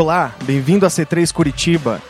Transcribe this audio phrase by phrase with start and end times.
[0.00, 2.00] Olá, bem-vindo a C3 Curitiba.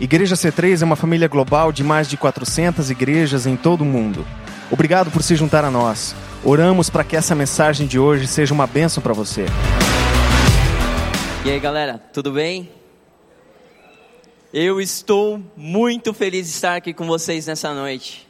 [0.00, 4.26] Igreja C3 é uma família global de mais de 400 igrejas em todo o mundo.
[4.72, 6.16] Obrigado por se juntar a nós.
[6.42, 9.46] Oramos para que essa mensagem de hoje seja uma bênção para você.
[11.44, 12.68] E aí, galera, tudo bem?
[14.52, 18.26] Eu estou muito feliz de estar aqui com vocês nessa noite.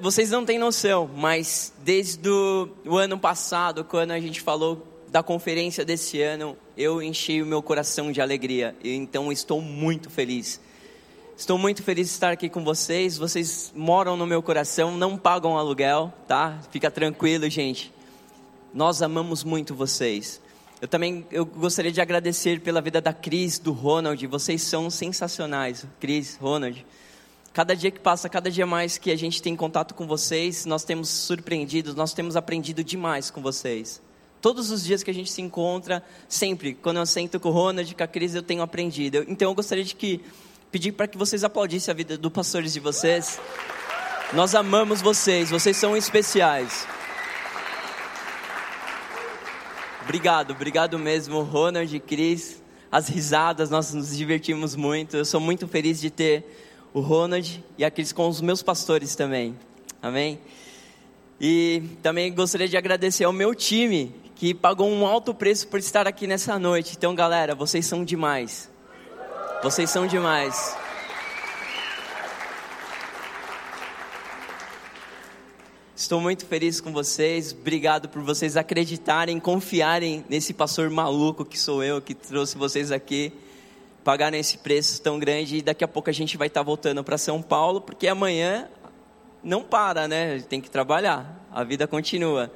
[0.00, 5.82] Vocês não têm noção, mas desde o ano passado, quando a gente falou da conferência
[5.82, 8.76] desse ano, eu enchi o meu coração de alegria.
[8.84, 10.60] Então estou muito feliz.
[11.34, 13.16] Estou muito feliz de estar aqui com vocês.
[13.16, 16.60] Vocês moram no meu coração, não pagam aluguel, tá?
[16.70, 17.90] Fica tranquilo, gente.
[18.74, 20.38] Nós amamos muito vocês.
[20.82, 24.26] Eu também eu gostaria de agradecer pela vida da Cris, do Ronald.
[24.26, 26.84] Vocês são sensacionais, Cris, Ronald.
[27.54, 30.84] Cada dia que passa, cada dia mais que a gente tem contato com vocês, nós
[30.84, 34.04] temos surpreendido, nós temos aprendido demais com vocês.
[34.40, 37.94] Todos os dias que a gente se encontra, sempre, quando eu sento com o Ronald,
[37.94, 39.24] com a Cris, eu tenho aprendido.
[39.28, 40.20] Então eu gostaria de que,
[40.70, 43.40] pedir para que vocês aplaudissem a vida dos pastores de vocês.
[44.32, 46.86] Nós amamos vocês, vocês são especiais.
[50.02, 52.62] Obrigado, obrigado mesmo, Ronald e Cris.
[52.92, 55.16] As risadas, nós nos divertimos muito.
[55.16, 56.44] Eu sou muito feliz de ter
[56.94, 59.56] o Ronald e a Cris com os meus pastores também.
[60.00, 60.38] Amém?
[61.40, 66.06] E também gostaria de agradecer ao meu time, que pagou um alto preço por estar
[66.06, 66.94] aqui nessa noite.
[66.96, 68.70] Então, galera, vocês são demais.
[69.62, 70.76] Vocês são demais.
[75.96, 77.56] Estou muito feliz com vocês.
[77.58, 83.32] Obrigado por vocês acreditarem, confiarem nesse pastor maluco que sou eu, que trouxe vocês aqui,
[84.04, 85.56] pagarem esse preço tão grande.
[85.56, 88.68] E daqui a pouco a gente vai estar voltando para São Paulo, porque amanhã
[89.42, 90.40] não para, né?
[90.40, 91.42] Tem que trabalhar.
[91.50, 92.52] A vida continua.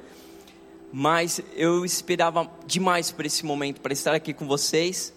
[0.91, 5.13] Mas eu esperava demais por esse momento, para estar aqui com vocês,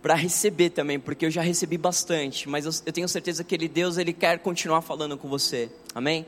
[0.00, 3.66] para receber também, porque eu já recebi bastante, mas eu, eu tenho certeza que ele
[3.66, 5.70] Deus ele quer continuar falando com você.
[5.94, 6.26] Amém?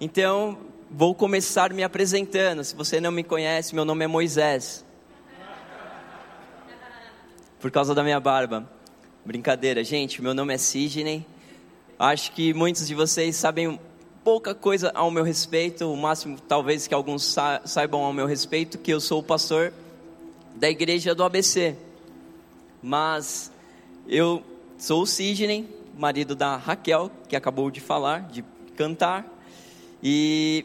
[0.00, 0.56] Então,
[0.90, 2.62] vou começar me apresentando.
[2.64, 4.84] Se você não me conhece, meu nome é Moisés.
[7.60, 8.70] Por causa da minha barba.
[9.24, 11.26] Brincadeira, gente, meu nome é Sidney.
[11.98, 13.78] Acho que muitos de vocês sabem
[14.24, 18.92] pouca coisa ao meu respeito, o máximo talvez que alguns saibam ao meu respeito, que
[18.92, 19.72] eu sou o pastor
[20.56, 21.76] da igreja do ABC.
[22.82, 23.50] Mas
[24.06, 24.42] eu
[24.76, 28.44] sou o Sidney, marido da Raquel, que acabou de falar, de
[28.76, 29.26] cantar.
[30.02, 30.64] E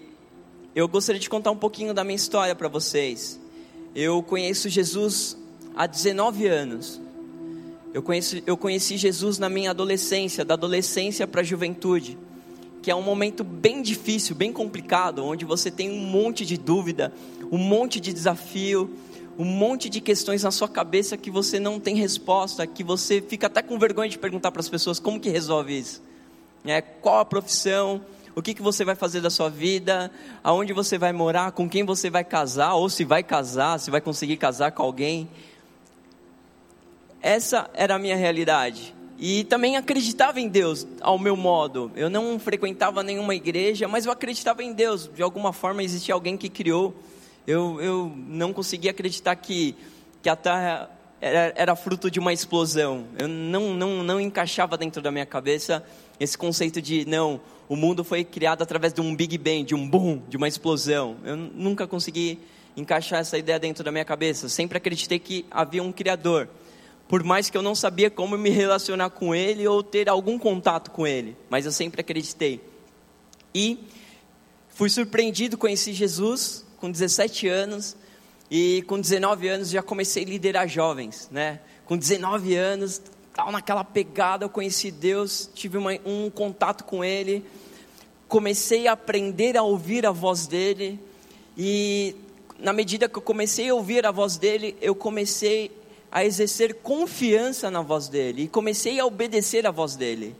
[0.76, 3.40] eu gostaria de contar um pouquinho da minha história para vocês.
[3.96, 5.38] Eu conheço Jesus
[5.76, 7.02] há 19 anos.
[7.94, 12.18] Eu conheci, eu conheci Jesus na minha adolescência, da adolescência para a juventude,
[12.84, 17.14] que é um momento bem difícil, bem complicado, onde você tem um monte de dúvida,
[17.50, 18.94] um monte de desafio,
[19.40, 23.48] um monte de questões na sua cabeça que você não tem resposta, que você fica
[23.48, 26.04] até com vergonha de perguntar para as pessoas como que resolve isso.
[26.66, 28.02] É, qual a profissão,
[28.36, 30.12] o que, que você vai fazer da sua vida,
[30.44, 34.02] aonde você vai morar, com quem você vai casar, ou se vai casar, se vai
[34.02, 35.30] conseguir casar com alguém.
[37.22, 38.94] Essa era a minha realidade.
[39.26, 41.90] E também acreditava em Deus ao meu modo.
[41.96, 45.10] Eu não frequentava nenhuma igreja, mas eu acreditava em Deus.
[45.16, 46.94] De alguma forma existia alguém que criou.
[47.48, 49.78] Eu, eu não conseguia acreditar que,
[50.22, 50.90] que a terra
[51.22, 53.06] era, era fruto de uma explosão.
[53.18, 55.82] Eu não, não, não encaixava dentro da minha cabeça
[56.20, 59.88] esse conceito de, não, o mundo foi criado através de um Big Bang, de um
[59.88, 61.16] boom, de uma explosão.
[61.24, 62.40] Eu nunca consegui
[62.76, 64.50] encaixar essa ideia dentro da minha cabeça.
[64.50, 66.50] sempre acreditei que havia um Criador.
[67.14, 70.90] Por mais que eu não sabia como me relacionar com Ele ou ter algum contato
[70.90, 71.38] com Ele.
[71.48, 72.60] Mas eu sempre acreditei.
[73.54, 73.78] E
[74.70, 77.96] fui surpreendido, conheci Jesus com 17 anos.
[78.50, 81.60] E com 19 anos já comecei a liderar jovens, né?
[81.86, 83.00] Com 19 anos,
[83.32, 87.46] tal naquela pegada, eu conheci Deus, tive uma, um contato com Ele,
[88.28, 91.00] comecei a aprender a ouvir a voz dEle,
[91.56, 92.16] e
[92.58, 95.83] na medida que eu comecei a ouvir a voz dEle, eu comecei
[96.16, 100.36] a exercer confiança na voz dEle, e comecei a obedecer a voz dEle.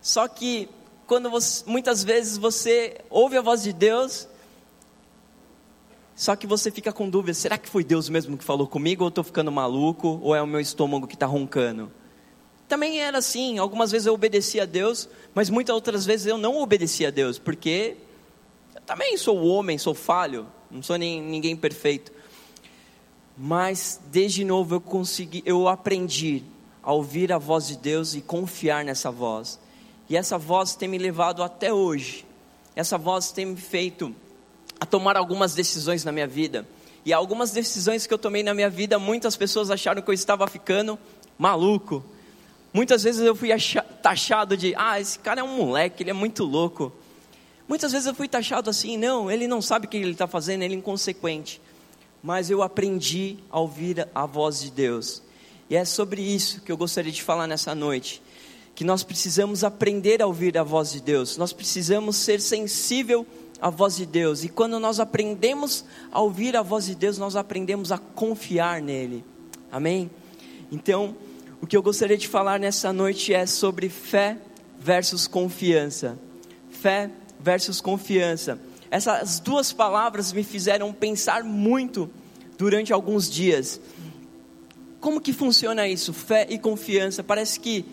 [0.00, 0.68] Só que,
[1.04, 4.28] quando você, muitas vezes você ouve a voz de Deus,
[6.14, 9.08] só que você fica com dúvida: será que foi Deus mesmo que falou comigo, ou
[9.08, 11.90] estou ficando maluco, ou é o meu estômago que está roncando?
[12.68, 16.56] Também era assim, algumas vezes eu obedecia a Deus, mas muitas outras vezes eu não
[16.62, 17.96] obedecia a Deus, porque
[18.72, 22.12] eu também sou homem, sou falho, não sou nem, ninguém perfeito.
[23.36, 26.42] Mas desde novo eu consegui, eu aprendi
[26.82, 29.58] a ouvir a voz de Deus e confiar nessa voz.
[30.08, 32.24] E essa voz tem me levado até hoje.
[32.76, 34.14] Essa voz tem me feito
[34.78, 36.66] a tomar algumas decisões na minha vida.
[37.04, 40.46] E algumas decisões que eu tomei na minha vida, muitas pessoas acharam que eu estava
[40.46, 40.98] ficando
[41.38, 42.04] maluco.
[42.72, 43.50] Muitas vezes eu fui
[44.02, 46.92] taxado de, ah, esse cara é um moleque, ele é muito louco.
[47.68, 50.62] Muitas vezes eu fui taxado assim, não, ele não sabe o que ele está fazendo,
[50.62, 51.60] ele é inconsequente.
[52.24, 55.22] Mas eu aprendi a ouvir a voz de Deus.
[55.68, 58.22] E é sobre isso que eu gostaria de falar nessa noite.
[58.74, 61.36] Que nós precisamos aprender a ouvir a voz de Deus.
[61.36, 63.26] Nós precisamos ser sensível
[63.60, 64.42] à voz de Deus.
[64.42, 69.22] E quando nós aprendemos a ouvir a voz de Deus, nós aprendemos a confiar nele.
[69.70, 70.10] Amém?
[70.72, 71.14] Então,
[71.60, 74.38] o que eu gostaria de falar nessa noite é sobre fé
[74.80, 76.18] versus confiança.
[76.70, 78.58] Fé versus confiança.
[78.94, 82.08] Essas duas palavras me fizeram pensar muito
[82.56, 83.80] durante alguns dias.
[85.00, 86.12] Como que funciona isso?
[86.12, 87.20] Fé e confiança.
[87.24, 87.84] Parece que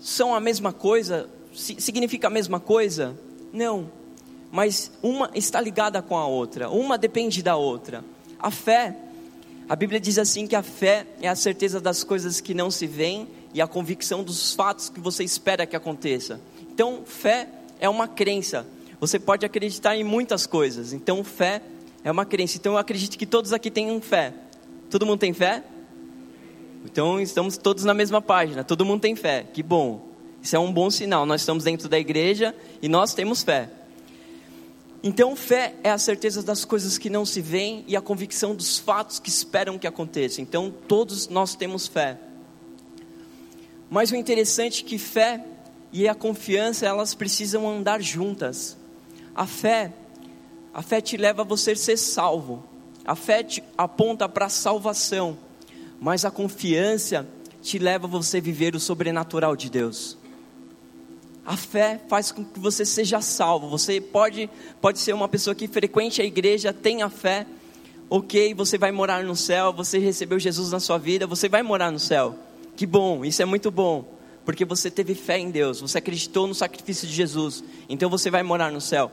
[0.00, 3.14] são a mesma coisa, significa a mesma coisa?
[3.52, 3.90] Não.
[4.50, 8.02] Mas uma está ligada com a outra, uma depende da outra.
[8.38, 8.96] A fé,
[9.68, 12.86] a Bíblia diz assim que a fé é a certeza das coisas que não se
[12.86, 16.40] veem e a convicção dos fatos que você espera que aconteça.
[16.72, 18.66] Então, fé é uma crença.
[19.06, 20.94] Você pode acreditar em muitas coisas.
[20.94, 21.60] Então, fé
[22.02, 22.56] é uma crença.
[22.56, 24.32] Então, eu acredito que todos aqui tenham fé.
[24.88, 25.62] Todo mundo tem fé?
[26.86, 28.64] Então, estamos todos na mesma página.
[28.64, 29.44] Todo mundo tem fé.
[29.52, 30.08] Que bom.
[30.40, 31.26] Isso é um bom sinal.
[31.26, 33.68] Nós estamos dentro da igreja e nós temos fé.
[35.02, 38.78] Então, fé é a certeza das coisas que não se veem e a convicção dos
[38.78, 40.42] fatos que esperam que aconteçam.
[40.42, 42.18] Então, todos nós temos fé.
[43.90, 45.44] Mas o interessante é que fé
[45.92, 48.78] e a confiança, elas precisam andar juntas.
[49.34, 49.92] A fé,
[50.72, 52.62] a fé te leva a você ser salvo.
[53.04, 55.36] A fé te aponta para a salvação,
[56.00, 57.26] mas a confiança
[57.60, 60.16] te leva a você viver o sobrenatural de Deus.
[61.44, 63.68] A fé faz com que você seja salvo.
[63.68, 64.48] Você pode,
[64.80, 67.46] pode ser uma pessoa que frequente a igreja, tenha fé,
[68.08, 71.90] ok, você vai morar no céu, você recebeu Jesus na sua vida, você vai morar
[71.90, 72.34] no céu.
[72.74, 74.13] Que bom, isso é muito bom
[74.44, 78.42] porque você teve fé em Deus, você acreditou no sacrifício de Jesus, então você vai
[78.42, 79.10] morar no céu.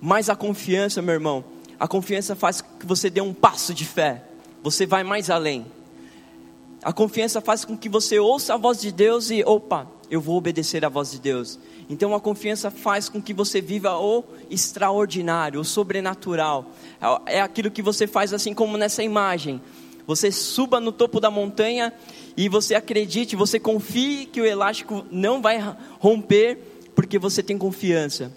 [0.00, 1.44] Mas a confiança, meu irmão,
[1.78, 4.24] a confiança faz que você dê um passo de fé,
[4.62, 5.66] você vai mais além.
[6.82, 10.36] A confiança faz com que você ouça a voz de Deus e, opa, eu vou
[10.36, 11.58] obedecer à voz de Deus.
[11.88, 16.70] Então a confiança faz com que você viva o extraordinário, o sobrenatural.
[17.26, 19.60] É aquilo que você faz assim como nessa imagem.
[20.06, 21.92] Você suba no topo da montanha
[22.36, 25.58] e você acredite, você confie que o elástico não vai
[25.98, 26.58] romper,
[26.94, 28.30] porque você tem confiança.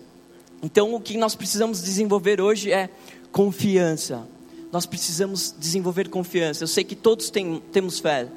[0.64, 2.90] Então, o que nós precisamos desenvolver hoje é
[3.32, 4.28] confiança.
[4.72, 6.64] Nós precisamos desenvolver confiança.
[6.64, 8.28] Eu sei que todos tem, temos fé,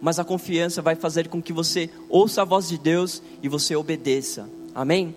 [0.00, 3.74] mas a confiança vai fazer com que você ouça a voz de Deus e você
[3.74, 4.48] obedeça.
[4.74, 5.14] Amém?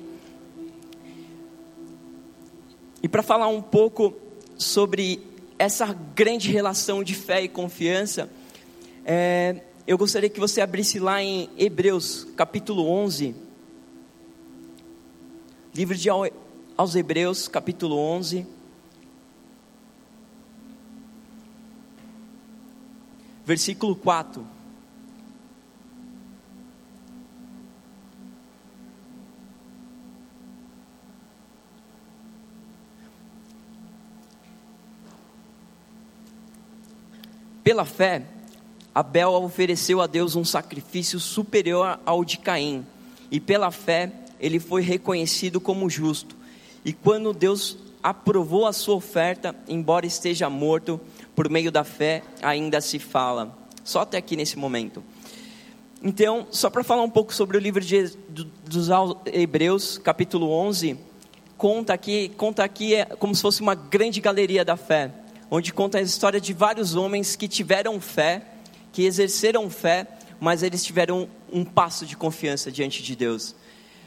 [3.03, 4.13] E para falar um pouco
[4.57, 5.21] sobre
[5.57, 8.29] essa grande relação de fé e confiança,
[9.05, 13.35] é, eu gostaria que você abrisse lá em Hebreus, capítulo 11.
[15.73, 18.45] Livro de aos Hebreus, capítulo 11.
[23.45, 24.56] Versículo 4.
[37.67, 38.21] Pela fé,
[38.95, 42.87] Abel ofereceu a Deus um sacrifício superior ao de Caim,
[43.29, 44.09] e pela fé
[44.39, 46.33] ele foi reconhecido como justo.
[46.85, 50.97] E quando Deus aprovou a sua oferta, embora esteja morto,
[51.35, 53.53] por meio da fé ainda se fala.
[53.83, 55.03] Só até aqui nesse momento.
[56.01, 58.15] Então, só para falar um pouco sobre o livro de,
[58.65, 58.87] dos
[59.25, 60.97] Hebreus, capítulo 11,
[61.57, 65.11] conta aqui, conta aqui é como se fosse uma grande galeria da fé,
[65.49, 68.43] onde conta a história de vários homens que tiveram fé
[68.97, 70.07] que exerceram fé,
[70.39, 73.55] mas eles tiveram um passo de confiança diante de Deus.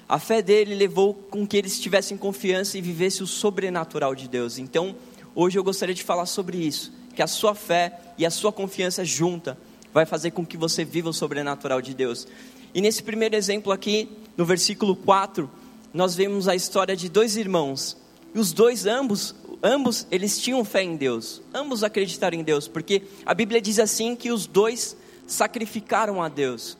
[0.08, 4.58] A fé dele levou com que eles tivessem confiança e vivessem o sobrenatural de Deus.
[4.58, 4.96] Então,
[5.32, 9.04] hoje eu gostaria de falar sobre isso, que a sua fé e a sua confiança
[9.04, 9.56] junta
[9.94, 12.26] vai fazer com que você viva o sobrenatural de Deus.
[12.74, 15.48] E nesse primeiro exemplo aqui, no versículo 4,
[15.94, 17.96] nós vemos a história de dois irmãos.
[18.34, 23.02] E os dois ambos ambos eles tinham fé em Deus, ambos acreditaram em Deus, porque
[23.24, 26.76] a Bíblia diz assim que os dois sacrificaram a Deus.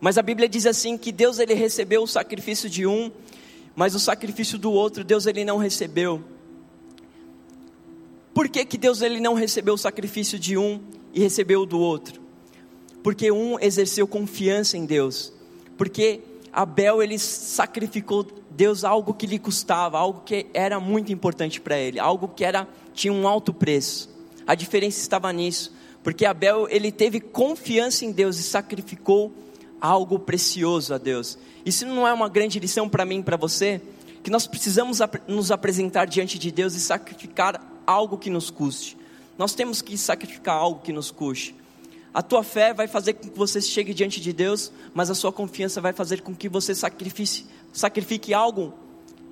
[0.00, 3.10] Mas a Bíblia diz assim que Deus ele recebeu o sacrifício de um,
[3.76, 6.22] mas o sacrifício do outro Deus ele não recebeu.
[8.32, 10.80] Por que, que Deus ele não recebeu o sacrifício de um
[11.12, 12.20] e recebeu o do outro?
[13.02, 15.32] Porque um exerceu confiança em Deus.
[15.76, 16.20] Porque
[16.52, 21.98] Abel ele sacrificou Deus algo que lhe custava, algo que era muito importante para ele,
[21.98, 24.10] algo que era tinha um alto preço.
[24.46, 29.32] A diferença estava nisso, porque Abel ele teve confiança em Deus e sacrificou
[29.80, 31.38] algo precioso a Deus.
[31.64, 33.80] Isso não é uma grande lição para mim, para você,
[34.22, 38.96] que nós precisamos nos apresentar diante de Deus e sacrificar algo que nos custe.
[39.38, 41.54] Nós temos que sacrificar algo que nos custe.
[42.12, 45.32] A tua fé vai fazer com que você chegue diante de Deus, mas a sua
[45.32, 48.74] confiança vai fazer com que você sacrifique, sacrifique algo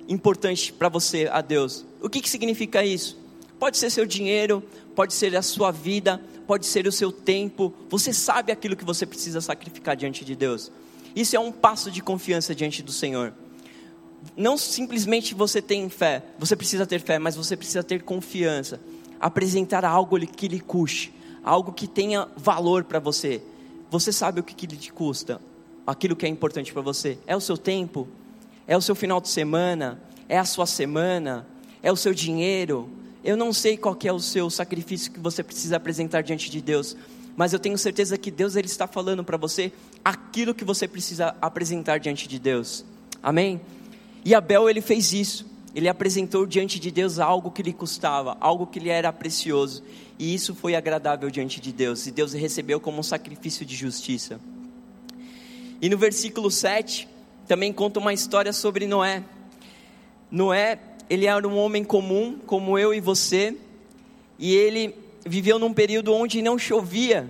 [0.07, 1.85] importante para você a Deus.
[2.01, 3.17] O que, que significa isso?
[3.59, 4.63] Pode ser seu dinheiro,
[4.95, 7.73] pode ser a sua vida, pode ser o seu tempo.
[7.89, 10.71] Você sabe aquilo que você precisa sacrificar diante de Deus.
[11.13, 13.33] Isso é um passo de confiança diante do Senhor.
[14.37, 18.79] Não simplesmente você tem fé, você precisa ter fé, mas você precisa ter confiança.
[19.19, 21.18] Apresentar algo que lhe custe
[21.49, 23.41] algo que tenha valor para você.
[23.89, 25.41] Você sabe o que, que te custa,
[25.85, 27.17] aquilo que é importante para você.
[27.25, 28.07] É o seu tempo,
[28.67, 31.47] é o seu final de semana, é a sua semana,
[31.81, 32.87] é o seu dinheiro.
[33.23, 36.95] Eu não sei qual é o seu sacrifício que você precisa apresentar diante de Deus,
[37.35, 39.73] mas eu tenho certeza que Deus ele está falando para você
[40.05, 42.85] aquilo que você precisa apresentar diante de Deus.
[43.23, 43.59] Amém?
[44.23, 45.48] E Abel ele fez isso.
[45.73, 49.83] Ele apresentou diante de Deus algo que lhe custava, algo que lhe era precioso.
[50.17, 54.39] E isso foi agradável diante de Deus, e Deus recebeu como um sacrifício de justiça.
[55.81, 57.07] E no versículo 7,
[57.47, 59.23] também conta uma história sobre Noé.
[60.29, 60.77] Noé,
[61.09, 63.55] ele era um homem comum, como eu e você,
[64.37, 64.93] e ele
[65.25, 67.29] viveu num período onde não chovia,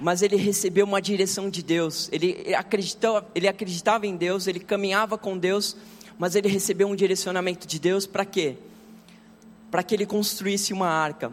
[0.00, 2.08] mas ele recebeu uma direção de Deus.
[2.12, 5.76] Ele acreditava, ele acreditava em Deus, ele caminhava com Deus,
[6.18, 8.56] mas ele recebeu um direcionamento de Deus para quê?
[9.70, 11.32] Para que ele construísse uma arca.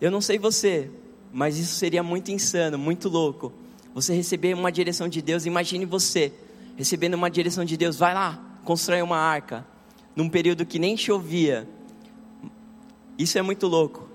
[0.00, 0.90] Eu não sei você,
[1.32, 3.52] mas isso seria muito insano, muito louco.
[3.92, 6.32] Você receber uma direção de Deus, imagine você
[6.76, 9.66] recebendo uma direção de Deus, vai lá, constrói uma arca,
[10.14, 11.68] num período que nem chovia.
[13.18, 14.08] Isso é muito louco.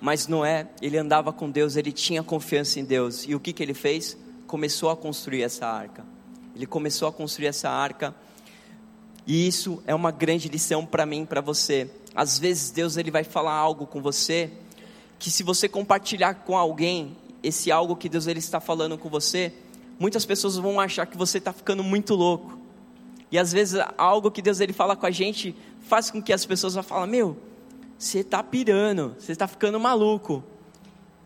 [0.00, 3.26] Mas Noé, ele andava com Deus, ele tinha confiança em Deus.
[3.26, 4.16] E o que, que ele fez?
[4.46, 6.04] Começou a construir essa arca.
[6.56, 8.14] Ele começou a construir essa arca
[9.30, 11.88] e isso é uma grande lição para mim, para você.
[12.12, 14.50] Às vezes Deus ele vai falar algo com você
[15.20, 19.52] que se você compartilhar com alguém esse algo que Deus ele está falando com você,
[20.00, 22.58] muitas pessoas vão achar que você está ficando muito louco.
[23.30, 26.44] E às vezes algo que Deus ele fala com a gente faz com que as
[26.44, 27.36] pessoas vão falar: meu,
[27.96, 30.42] você está pirando, você está ficando maluco.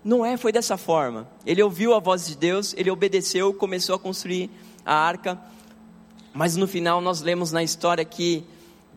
[0.04, 1.26] Não é, foi dessa forma.
[1.46, 4.50] Ele ouviu a voz de Deus, ele obedeceu, começou a construir
[4.84, 5.40] a arca.
[6.34, 8.44] Mas no final nós lemos na história que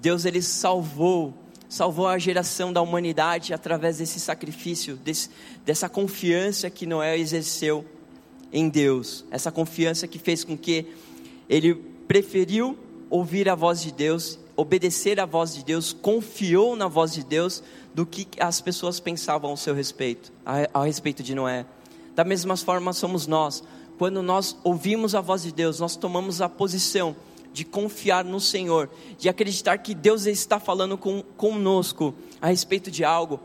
[0.02, 1.36] Deus ele salvou,
[1.70, 5.30] salvou a geração da humanidade através desse sacrifício, desse,
[5.64, 7.86] dessa confiança que Noé exerceu
[8.52, 10.88] em Deus, essa confiança que fez com que
[11.48, 11.76] ele
[12.08, 12.76] preferiu
[13.08, 17.62] ouvir a voz de Deus, obedecer a voz de Deus, confiou na voz de Deus
[17.94, 20.32] do que as pessoas pensavam ao seu respeito,
[20.74, 21.68] ao respeito de Noé.
[22.16, 23.64] Da mesma forma somos nós.
[23.98, 27.16] Quando nós ouvimos a voz de Deus, nós tomamos a posição
[27.58, 28.88] de confiar no Senhor,
[29.18, 33.40] de acreditar que Deus está falando com, conosco a respeito de algo.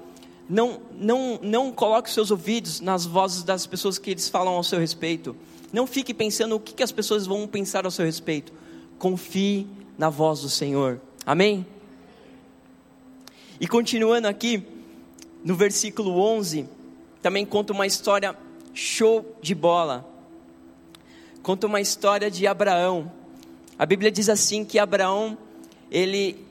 [0.46, 4.78] Não, não, não coloque seus ouvidos nas vozes das pessoas que eles falam ao seu
[4.78, 5.34] respeito.
[5.72, 8.52] Não fique pensando o que, que as pessoas vão pensar ao seu respeito.
[8.98, 9.66] Confie
[9.96, 11.00] na voz do Senhor.
[11.24, 11.64] Amém?
[13.58, 14.62] E continuando aqui,
[15.42, 16.68] no versículo 11,
[17.22, 18.36] também conta uma história
[18.74, 20.06] show de bola.
[21.42, 23.21] Conta uma história de Abraão.
[23.82, 25.36] A Bíblia diz assim que Abraão,
[25.90, 26.46] ele,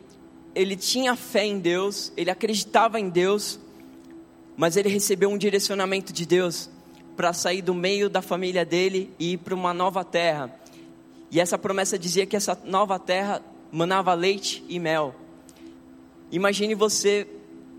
[0.53, 3.57] ele tinha fé em Deus, ele acreditava em Deus,
[4.57, 6.69] mas ele recebeu um direcionamento de Deus
[7.15, 10.53] para sair do meio da família dele e ir para uma nova terra.
[11.31, 15.15] E essa promessa dizia que essa nova terra manava leite e mel.
[16.33, 17.25] Imagine você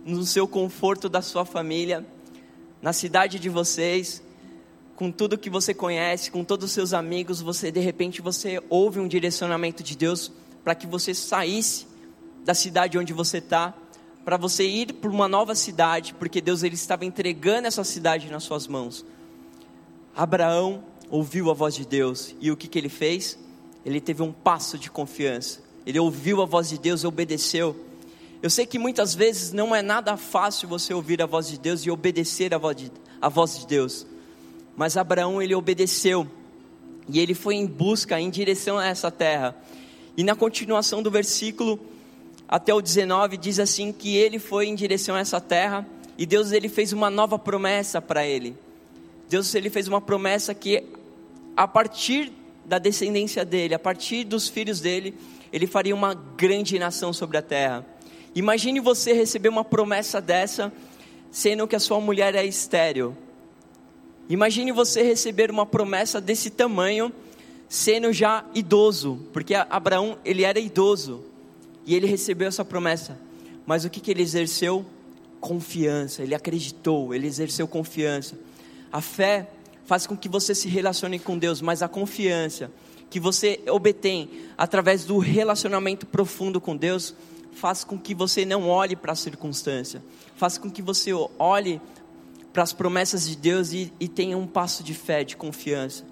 [0.02, 2.06] no seu conforto da sua família,
[2.80, 4.22] na cidade de vocês,
[5.02, 9.00] com tudo que você conhece, com todos os seus amigos, você de repente você ouve
[9.00, 10.30] um direcionamento de Deus
[10.62, 11.88] para que você saísse
[12.44, 13.74] da cidade onde você está,
[14.24, 18.44] para você ir para uma nova cidade, porque Deus ele estava entregando essa cidade nas
[18.44, 19.04] suas mãos.
[20.14, 23.36] Abraão ouviu a voz de Deus e o que, que ele fez?
[23.84, 25.62] Ele teve um passo de confiança.
[25.84, 27.74] Ele ouviu a voz de Deus e obedeceu.
[28.40, 31.80] Eu sei que muitas vezes não é nada fácil você ouvir a voz de Deus
[31.80, 34.06] e obedecer a voz de, a voz de Deus.
[34.76, 36.26] Mas Abraão ele obedeceu
[37.08, 39.56] e ele foi em busca, em direção a essa terra.
[40.16, 41.78] E na continuação do versículo
[42.48, 45.86] até o 19 diz assim que ele foi em direção a essa terra
[46.18, 48.56] e Deus ele fez uma nova promessa para ele.
[49.28, 50.84] Deus ele fez uma promessa que
[51.56, 52.32] a partir
[52.64, 55.14] da descendência dele, a partir dos filhos dele,
[55.52, 57.86] ele faria uma grande nação sobre a terra.
[58.34, 60.72] Imagine você receber uma promessa dessa,
[61.30, 63.16] sendo que a sua mulher é estéril.
[64.32, 67.12] Imagine você receber uma promessa desse tamanho,
[67.68, 71.22] sendo já idoso, porque Abraão ele era idoso
[71.84, 73.18] e ele recebeu essa promessa.
[73.66, 74.86] Mas o que, que ele exerceu?
[75.38, 76.22] Confiança.
[76.22, 78.38] Ele acreditou, ele exerceu confiança.
[78.90, 79.50] A fé
[79.84, 82.70] faz com que você se relacione com Deus, mas a confiança
[83.10, 87.14] que você obtém através do relacionamento profundo com Deus
[87.52, 90.02] faz com que você não olhe para a circunstância,
[90.36, 91.82] faz com que você olhe
[92.52, 96.04] para as promessas de Deus e, e tenha um passo de fé, de confiança.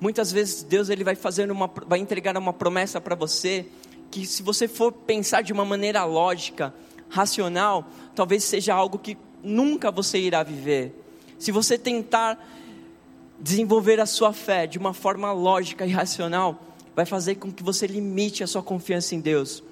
[0.00, 3.66] Muitas vezes Deus ele vai fazer uma, vai entregar uma promessa para você
[4.10, 6.74] que se você for pensar de uma maneira lógica,
[7.08, 10.94] racional, talvez seja algo que nunca você irá viver.
[11.38, 12.38] Se você tentar
[13.38, 16.62] desenvolver a sua fé de uma forma lógica e racional,
[16.94, 19.62] vai fazer com que você limite a sua confiança em Deus.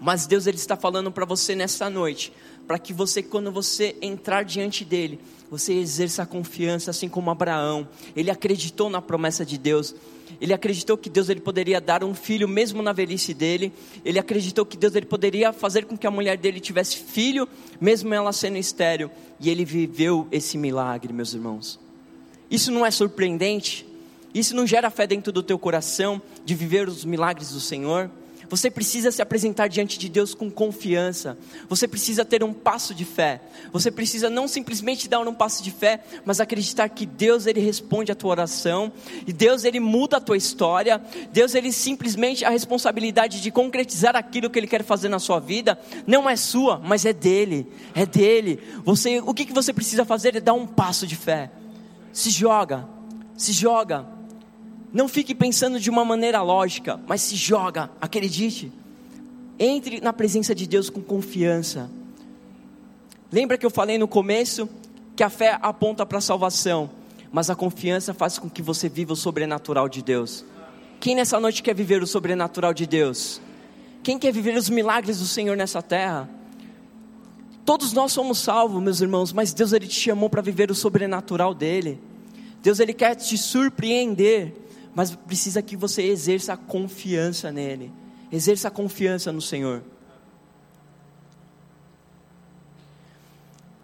[0.00, 2.32] Mas Deus ele está falando para você nessa noite,
[2.68, 5.18] para que você quando você entrar diante dele,
[5.50, 7.88] você exerça a confiança assim como Abraão.
[8.14, 9.94] Ele acreditou na promessa de Deus.
[10.38, 13.72] Ele acreditou que Deus ele poderia dar um filho mesmo na velhice dele.
[14.04, 17.48] Ele acreditou que Deus ele poderia fazer com que a mulher dele tivesse filho
[17.80, 19.10] mesmo ela sendo estéril.
[19.40, 21.80] E ele viveu esse milagre, meus irmãos.
[22.50, 23.86] Isso não é surpreendente?
[24.34, 28.10] Isso não gera fé dentro do teu coração de viver os milagres do Senhor?
[28.48, 31.36] Você precisa se apresentar diante de Deus com confiança.
[31.68, 33.42] Você precisa ter um passo de fé.
[33.72, 38.10] Você precisa não simplesmente dar um passo de fé, mas acreditar que Deus ele responde
[38.10, 38.92] a tua oração
[39.26, 41.00] e Deus ele muda a tua história.
[41.32, 45.78] Deus ele simplesmente a responsabilidade de concretizar aquilo que ele quer fazer na sua vida
[46.06, 47.66] não é sua, mas é dele.
[47.94, 48.60] É dele.
[48.84, 51.50] Você, o que, que você precisa fazer é dar um passo de fé.
[52.12, 52.88] Se joga.
[53.36, 54.17] Se joga
[54.92, 58.72] não fique pensando de uma maneira lógica, mas se joga, acredite.
[59.58, 61.90] Entre na presença de Deus com confiança.
[63.30, 64.68] Lembra que eu falei no começo
[65.14, 66.88] que a fé aponta para a salvação,
[67.30, 70.44] mas a confiança faz com que você viva o sobrenatural de Deus.
[71.00, 73.40] Quem nessa noite quer viver o sobrenatural de Deus?
[74.02, 76.28] Quem quer viver os milagres do Senhor nessa terra?
[77.64, 81.52] Todos nós somos salvos, meus irmãos, mas Deus ele te chamou para viver o sobrenatural
[81.52, 82.00] dele.
[82.62, 84.54] Deus ele quer te surpreender
[84.94, 87.92] mas precisa que você exerça a confiança nele,
[88.30, 89.82] exerça a confiança no Senhor.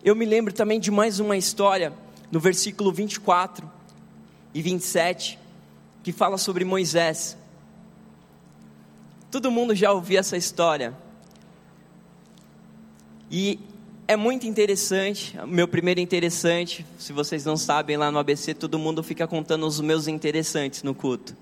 [0.02, 1.92] Eu me lembro também de mais uma história,
[2.30, 3.70] no versículo 24
[4.52, 5.38] e 27,
[6.02, 7.36] que fala sobre Moisés.
[9.30, 10.94] Todo mundo já ouviu essa história.
[13.30, 13.58] E
[14.06, 19.02] é muito interessante, meu primeiro interessante, se vocês não sabem, lá no ABC todo mundo
[19.02, 21.34] fica contando os meus interessantes no culto.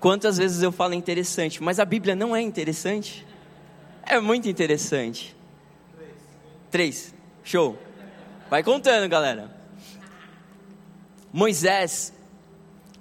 [0.00, 3.26] Quantas vezes eu falo interessante, mas a Bíblia não é interessante?
[4.04, 5.36] É muito interessante.
[6.70, 7.14] Três.
[7.44, 7.78] Show.
[8.50, 9.56] Vai contando, galera.
[11.32, 12.12] Moisés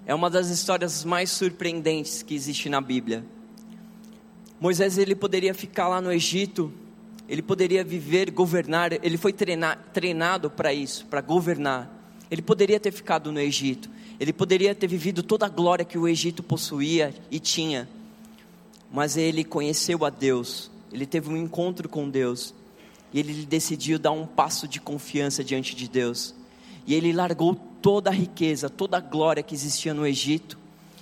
[0.06, 3.26] é uma das histórias mais surpreendentes que existe na Bíblia.
[4.60, 6.74] Moisés ele poderia ficar lá no Egito
[7.28, 11.92] ele poderia viver, governar, ele foi treinar, treinado para isso, para governar.
[12.32, 16.08] Ele poderia ter ficado no Egito, ele poderia ter vivido toda a glória que o
[16.08, 17.88] Egito possuía e tinha,
[18.92, 22.54] mas ele conheceu a Deus, ele teve um encontro com Deus,
[23.14, 26.34] e ele decidiu dar um passo de confiança diante de Deus,
[26.86, 30.58] e ele largou toda a riqueza, toda a glória que existia no Egito,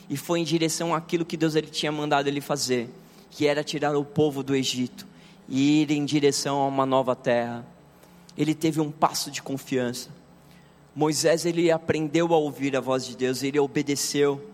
[0.09, 2.89] e foi em direção àquilo que Deus ele tinha mandado ele fazer,
[3.31, 5.05] que era tirar o povo do Egito
[5.47, 7.65] e ir em direção a uma nova terra.
[8.37, 10.09] Ele teve um passo de confiança.
[10.95, 14.49] Moisés ele aprendeu a ouvir a voz de Deus, ele obedeceu,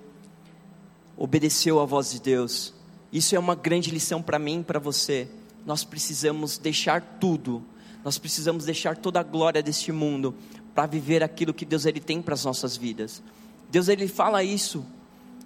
[1.16, 2.74] obedeceu a voz de Deus.
[3.12, 5.28] Isso é uma grande lição para mim e para você.
[5.66, 7.64] Nós precisamos deixar tudo,
[8.04, 10.34] nós precisamos deixar toda a glória deste mundo
[10.74, 13.22] para viver aquilo que Deus ele tem para as nossas vidas.
[13.70, 14.84] Deus ele fala isso.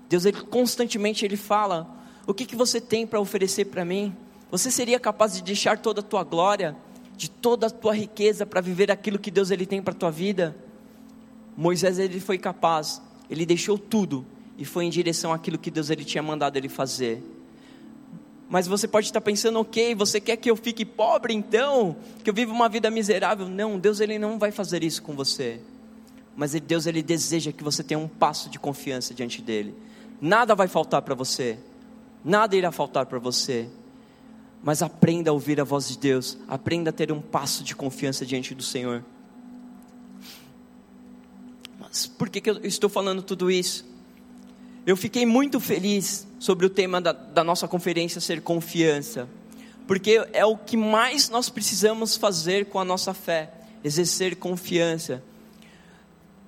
[0.08, 1.88] Deus ele constantemente ele fala:
[2.26, 4.16] o que que você tem para oferecer para mim?
[4.56, 6.78] Você seria capaz de deixar toda a tua glória,
[7.18, 10.10] de toda a tua riqueza para viver aquilo que Deus ele tem para a tua
[10.10, 10.56] vida?
[11.58, 14.26] Moisés ele foi capaz, ele deixou tudo
[14.58, 17.22] e foi em direção àquilo que Deus ele tinha mandado ele fazer.
[18.50, 21.98] Mas você pode estar pensando, ok, você quer que eu fique pobre então?
[22.24, 23.50] Que eu viva uma vida miserável?
[23.50, 25.60] Não, Deus ele não vai fazer isso com você.
[26.34, 29.76] Mas Deus ele deseja que você tenha um passo de confiança diante dele.
[30.22, 31.60] Nada vai faltar para você.
[32.24, 33.70] Nada irá faltar para você
[34.66, 38.26] mas aprenda a ouvir a voz de Deus, aprenda a ter um passo de confiança
[38.26, 39.06] diante do Senhor.
[41.80, 43.86] Mas por que, que eu estou falando tudo isso?
[44.84, 49.30] Eu fiquei muito feliz sobre o tema da, da nossa conferência ser confiança,
[49.86, 53.52] porque é o que mais nós precisamos fazer com a nossa fé,
[53.84, 55.22] exercer confiança.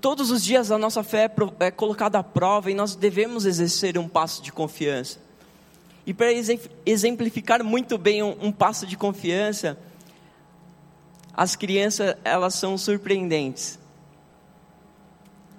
[0.02, 3.96] Todos os dias a nossa fé é, é colocada à prova e nós devemos exercer
[3.96, 5.27] um passo de confiança.
[6.08, 6.30] E para
[6.86, 9.78] exemplificar muito bem um, um passo de confiança,
[11.34, 13.78] as crianças elas são surpreendentes.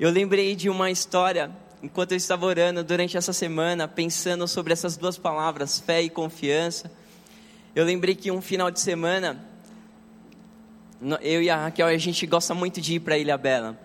[0.01, 1.51] Eu lembrei de uma história
[1.83, 6.91] enquanto eu estava orando durante essa semana, pensando sobre essas duas palavras, fé e confiança.
[7.77, 9.47] Eu lembrei que um final de semana,
[11.21, 13.79] eu e a Raquel, a gente gosta muito de ir para Ilha Bela.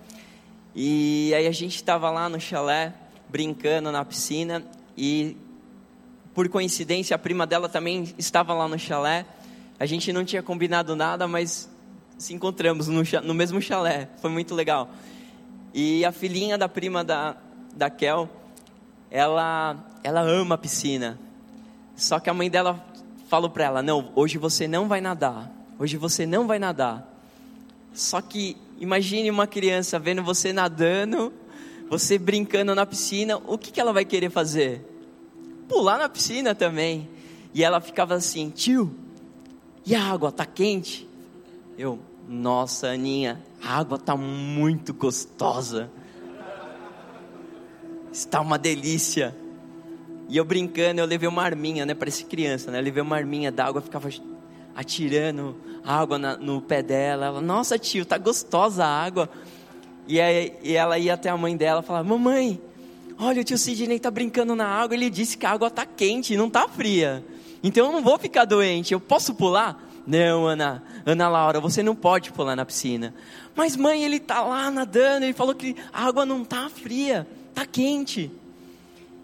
[0.74, 2.94] E aí a gente estava lá no chalé,
[3.28, 4.64] brincando na piscina,
[4.98, 5.36] e
[6.34, 9.26] por coincidência a prima dela também estava lá no chalé.
[9.80, 11.70] A gente não tinha combinado nada, mas
[12.18, 14.10] se encontramos no, no mesmo chalé.
[14.22, 14.90] Foi muito legal.
[15.74, 17.36] E a filhinha da prima da,
[17.76, 18.30] da Kel,
[19.12, 21.20] ela, ela ama a piscina.
[21.96, 22.84] Só que a mãe dela
[23.28, 25.52] falou para ela: Não, hoje você não vai nadar.
[25.78, 27.10] Hoje você não vai nadar.
[27.94, 31.32] Só que imagine uma criança vendo você nadando,
[31.90, 34.93] você brincando na piscina, o que, que ela vai querer fazer?
[35.68, 37.10] Pular na piscina também.
[37.54, 38.94] E ela ficava assim: Tio,
[39.86, 41.08] e a água tá quente?
[41.78, 45.90] Eu, nossa, Aninha, a água tá muito gostosa.
[48.12, 49.36] Está uma delícia.
[50.30, 51.94] E eu brincando, eu levei uma arminha, né?
[51.94, 52.80] Parece criança, né?
[52.80, 54.10] Eu levei uma arminha d'água, ficava
[54.76, 57.26] atirando água na, no pé dela.
[57.26, 59.30] Ela, nossa tio, tá gostosa a água.
[60.08, 62.62] E, aí, e ela ia até a mãe dela e falava, mamãe,
[63.20, 66.36] olha o tio Sidney tá brincando na água, ele disse que a água tá quente,
[66.36, 67.24] não tá fria.
[67.64, 69.90] Então eu não vou ficar doente, eu posso pular?
[70.06, 73.14] Não, Ana, Ana Laura, você não pode pular na piscina.
[73.56, 77.66] Mas mãe, ele tá lá nadando, ele falou que a água não tá fria tá
[77.66, 78.32] quente.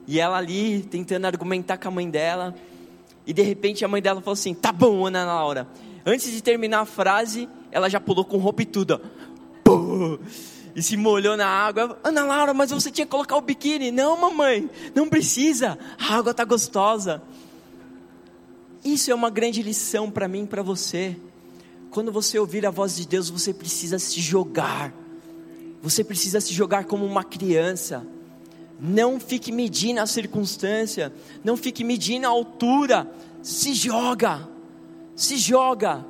[0.07, 2.55] E ela ali tentando argumentar com a mãe dela.
[3.25, 5.67] E de repente a mãe dela falou assim: Tá bom, Ana Laura.
[6.05, 9.01] Antes de terminar a frase, ela já pulou com roupa e tudo.
[9.67, 10.17] Ó.
[10.79, 11.99] E se molhou na água.
[12.01, 13.91] Ana Laura, mas você tinha que colocar o biquíni.
[13.91, 15.77] Não, mamãe, não precisa.
[15.99, 17.21] A água tá gostosa.
[18.81, 21.17] Isso é uma grande lição para mim e para você.
[21.91, 24.93] Quando você ouvir a voz de Deus, você precisa se jogar.
[25.81, 28.07] Você precisa se jogar como uma criança.
[28.79, 31.11] Não fique medindo a circunstância,
[31.43, 33.05] não fique medindo a altura.
[33.43, 34.47] Se joga,
[35.13, 36.05] se joga,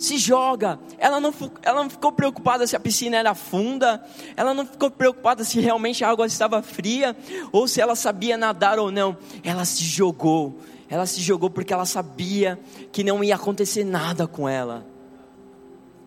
[0.00, 0.80] se joga.
[0.98, 1.32] Ela não,
[1.62, 4.02] ela não ficou preocupada se a piscina era funda,
[4.34, 7.14] ela não ficou preocupada se realmente a água estava fria
[7.52, 9.16] ou se ela sabia nadar ou não.
[9.44, 10.58] Ela se jogou,
[10.88, 12.58] ela se jogou porque ela sabia
[12.90, 14.86] que não ia acontecer nada com ela.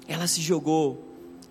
[0.08, 1.10] Ela se jogou.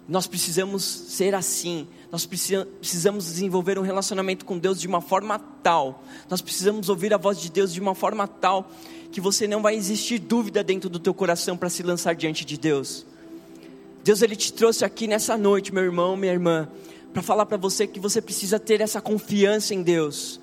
[0.09, 1.87] Nós precisamos ser assim.
[2.13, 6.05] Nós precisamos desenvolver um relacionamento com Deus de uma forma tal.
[6.29, 8.71] Nós precisamos ouvir a voz de Deus de uma forma tal
[9.11, 12.59] que você não vai existir dúvida dentro do teu coração para se lançar diante de
[12.59, 13.07] Deus.
[14.05, 16.69] Deus ele te trouxe aqui nessa noite, meu irmão, minha irmã,
[17.15, 20.39] para falar para você que você precisa ter essa confiança em Deus.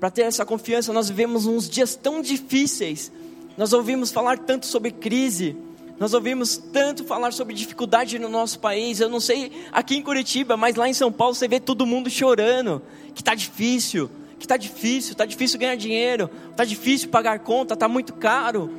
[0.00, 3.12] Para ter essa confiança, nós vivemos uns dias tão difíceis.
[3.56, 5.56] Nós ouvimos falar tanto sobre crise,
[5.98, 9.00] nós ouvimos tanto falar sobre dificuldade no nosso país.
[9.00, 12.10] Eu não sei aqui em Curitiba, mas lá em São Paulo você vê todo mundo
[12.10, 12.82] chorando,
[13.14, 17.86] que está difícil, que está difícil, está difícil ganhar dinheiro, está difícil pagar conta, está
[17.86, 18.70] muito caro,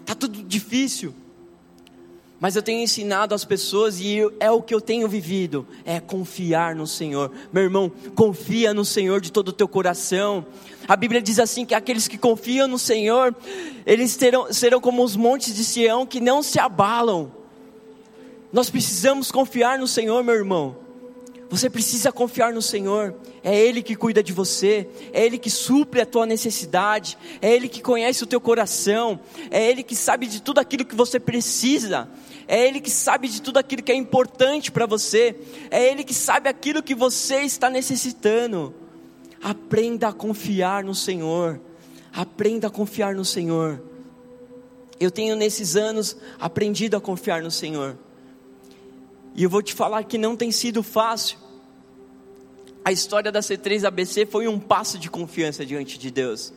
[0.00, 1.14] está tudo difícil.
[2.42, 6.74] Mas eu tenho ensinado as pessoas e é o que eu tenho vivido, é confiar
[6.74, 7.30] no Senhor.
[7.52, 10.44] Meu irmão, confia no Senhor de todo o teu coração.
[10.88, 13.32] A Bíblia diz assim que aqueles que confiam no Senhor,
[13.86, 17.30] eles terão, serão como os montes de Sião que não se abalam.
[18.52, 20.76] Nós precisamos confiar no Senhor, meu irmão.
[21.48, 23.14] Você precisa confiar no Senhor.
[23.44, 27.68] É Ele que cuida de você, é Ele que supre a tua necessidade, é Ele
[27.68, 32.08] que conhece o teu coração, é Ele que sabe de tudo aquilo que você precisa,
[32.52, 35.34] é Ele que sabe de tudo aquilo que é importante para você,
[35.70, 38.74] é Ele que sabe aquilo que você está necessitando.
[39.42, 41.58] Aprenda a confiar no Senhor.
[42.12, 43.82] Aprenda a confiar no Senhor.
[45.00, 47.96] Eu tenho nesses anos aprendido a confiar no Senhor.
[49.34, 51.38] E eu vou te falar que não tem sido fácil.
[52.84, 56.52] A história da C3 ABC foi um passo de confiança diante de Deus.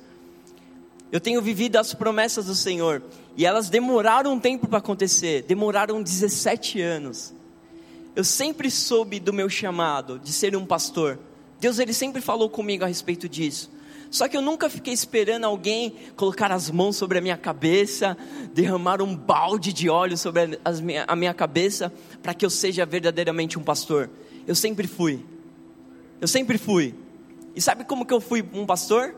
[1.11, 3.01] Eu tenho vivido as promessas do Senhor
[3.37, 7.33] e elas demoraram um tempo para acontecer, demoraram 17 anos.
[8.15, 11.19] Eu sempre soube do meu chamado de ser um pastor.
[11.59, 13.69] Deus ele sempre falou comigo a respeito disso.
[14.09, 18.17] Só que eu nunca fiquei esperando alguém colocar as mãos sobre a minha cabeça,
[18.53, 21.91] derramar um balde de óleo sobre a minha, a minha cabeça,
[22.23, 24.09] para que eu seja verdadeiramente um pastor.
[24.47, 25.19] Eu sempre fui.
[26.21, 26.95] Eu sempre fui.
[27.55, 29.15] E sabe como que eu fui um pastor?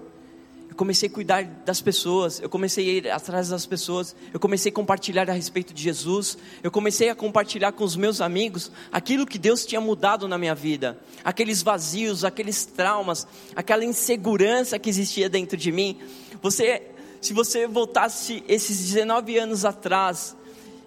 [0.77, 4.75] Comecei a cuidar das pessoas, eu comecei a ir atrás das pessoas, eu comecei a
[4.75, 9.39] compartilhar a respeito de Jesus, eu comecei a compartilhar com os meus amigos aquilo que
[9.39, 15.57] Deus tinha mudado na minha vida, aqueles vazios, aqueles traumas, aquela insegurança que existia dentro
[15.57, 15.97] de mim.
[16.43, 16.83] Você,
[17.19, 20.37] se você voltasse esses 19 anos atrás,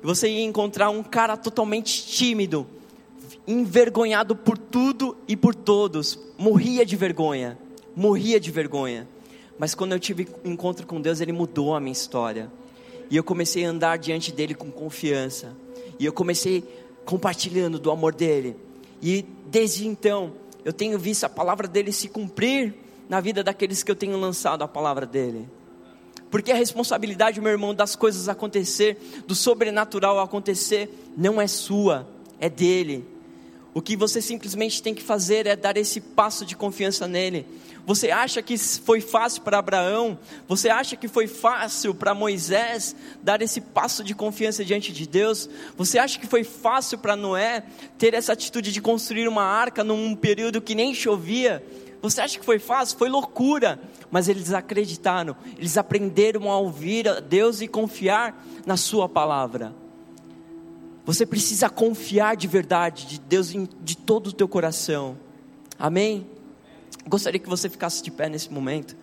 [0.00, 2.64] você ia encontrar um cara totalmente tímido,
[3.44, 7.58] envergonhado por tudo e por todos, morria de vergonha,
[7.96, 9.08] morria de vergonha.
[9.60, 12.50] Mas quando eu tive encontro com Deus, Ele mudou a minha história.
[13.10, 15.54] E eu comecei a andar diante dele com confiança.
[15.98, 16.64] E eu comecei
[17.04, 18.56] compartilhando do amor dele.
[19.02, 20.32] E desde então,
[20.64, 22.74] eu tenho visto a palavra dele se cumprir
[23.06, 25.46] na vida daqueles que eu tenho lançado a palavra dele.
[26.30, 28.96] Porque a responsabilidade, meu irmão, das coisas acontecer,
[29.26, 33.06] do sobrenatural acontecer, não é sua, é dele.
[33.72, 37.46] O que você simplesmente tem que fazer é dar esse passo de confiança nele.
[37.86, 40.18] Você acha que foi fácil para Abraão?
[40.48, 45.48] Você acha que foi fácil para Moisés dar esse passo de confiança diante de Deus?
[45.76, 47.62] Você acha que foi fácil para Noé
[47.96, 51.64] ter essa atitude de construir uma arca num período que nem chovia?
[52.02, 52.98] Você acha que foi fácil?
[52.98, 53.80] Foi loucura.
[54.10, 59.79] Mas eles acreditaram, eles aprenderam a ouvir a Deus e confiar na Sua palavra.
[61.10, 65.18] Você precisa confiar de verdade de Deus de todo o teu coração.
[65.76, 66.24] Amém?
[67.04, 68.96] Gostaria que você ficasse de pé nesse momento.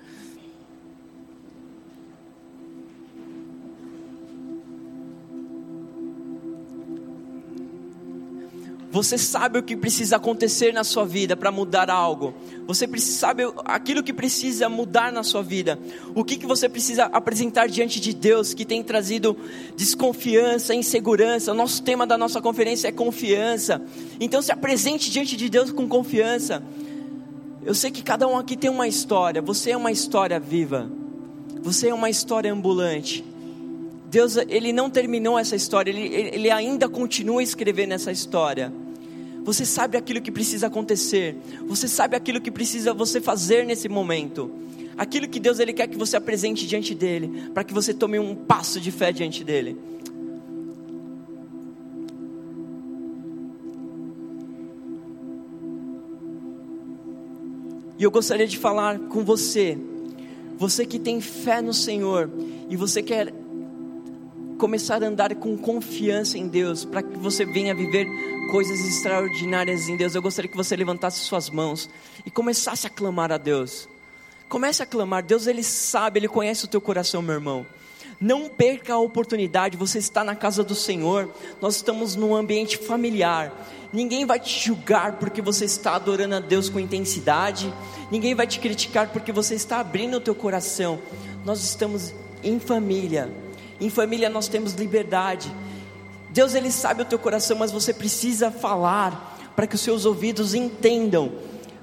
[8.90, 12.34] Você sabe o que precisa acontecer na sua vida para mudar algo.
[12.66, 15.78] Você sabe aquilo que precisa mudar na sua vida.
[16.16, 19.38] O que, que você precisa apresentar diante de Deus que tem trazido
[19.76, 21.52] desconfiança, insegurança.
[21.52, 23.82] O nosso tema da nossa conferência é confiança.
[24.22, 26.64] Então se apresente diante de Deus com confiança.
[27.66, 29.42] Eu sei que cada um aqui tem uma história.
[29.42, 30.90] Você é uma história viva.
[31.62, 33.26] Você é uma história ambulante.
[34.10, 38.72] Deus, ele não terminou essa história, ele, ele ainda continua a escrever nessa história.
[39.44, 41.36] Você sabe aquilo que precisa acontecer.
[41.68, 44.52] Você sabe aquilo que precisa você fazer nesse momento.
[44.98, 48.34] Aquilo que Deus ele quer que você apresente diante dele, para que você tome um
[48.34, 49.78] passo de fé diante dele.
[58.00, 59.78] E eu gostaria de falar com você,
[60.58, 62.30] você que tem fé no Senhor
[62.70, 63.34] e você quer
[64.58, 68.08] começar a andar com confiança em Deus, para que você venha viver
[68.52, 70.16] coisas extraordinárias em Deus.
[70.16, 71.90] Eu gostaria que você levantasse suas mãos
[72.26, 73.88] e começasse a clamar a Deus.
[74.50, 77.66] Comece a clamar, Deus ele sabe, ele conhece o teu coração, meu irmão.
[78.20, 81.30] Não perca a oportunidade, você está na casa do Senhor,
[81.62, 83.54] nós estamos num ambiente familiar.
[83.94, 87.72] Ninguém vai te julgar porque você está adorando a Deus com intensidade,
[88.10, 91.00] ninguém vai te criticar porque você está abrindo o teu coração.
[91.46, 93.47] Nós estamos em família.
[93.80, 95.52] Em família nós temos liberdade.
[96.30, 100.54] Deus ele sabe o teu coração, mas você precisa falar para que os seus ouvidos
[100.54, 101.32] entendam.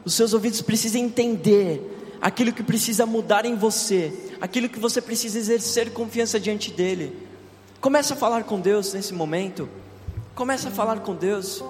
[0.04, 5.38] Os seus ouvidos precisam entender aquilo que precisa mudar em você, aquilo que você precisa
[5.38, 7.16] exercer confiança diante dele.
[7.80, 9.68] Comece a falar com Deus nesse momento.
[10.34, 11.62] Comece a falar com Deus.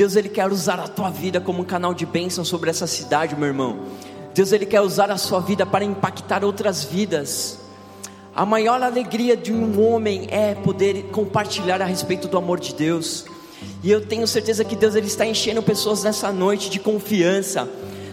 [0.00, 3.36] Deus ele quer usar a tua vida como um canal de bênção sobre essa cidade,
[3.36, 3.80] meu irmão.
[4.32, 7.58] Deus ele quer usar a sua vida para impactar outras vidas.
[8.34, 13.26] A maior alegria de um homem é poder compartilhar a respeito do amor de Deus.
[13.82, 17.68] E eu tenho certeza que Deus ele está enchendo pessoas nessa noite de confiança.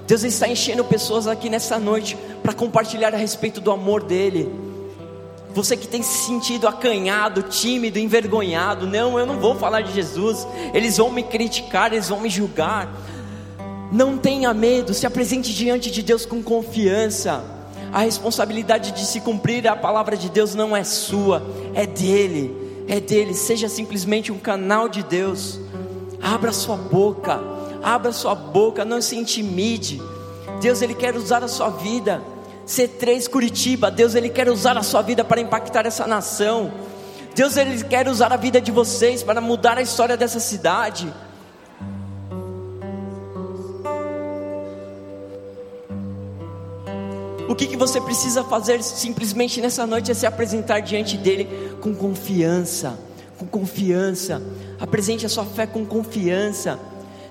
[0.05, 4.66] Deus está enchendo pessoas aqui nessa noite para compartilhar a respeito do amor dele.
[5.57, 10.47] Você que tem se sentido acanhado, tímido, envergonhado, não, eu não vou falar de Jesus.
[10.71, 12.87] Eles vão me criticar, eles vão me julgar.
[13.91, 17.43] Não tenha medo, se apresente diante de Deus com confiança.
[17.91, 21.41] A responsabilidade de se cumprir a palavra de Deus não é sua,
[21.73, 22.85] é dele.
[22.87, 23.33] É dele.
[23.33, 25.59] Seja simplesmente um canal de Deus.
[26.21, 27.41] Abra sua boca,
[27.81, 29.99] abra sua boca, não se intimide.
[30.61, 32.21] Deus ele quer usar a sua vida.
[32.67, 36.71] C3 Curitiba, Deus ele quer usar a sua vida para impactar essa nação.
[37.33, 41.11] Deus ele quer usar a vida de vocês para mudar a história dessa cidade.
[47.47, 51.47] O que, que você precisa fazer simplesmente nessa noite é se apresentar diante dele
[51.79, 52.99] com confiança,
[53.37, 54.41] com confiança.
[54.77, 56.77] Apresente a sua fé com confiança.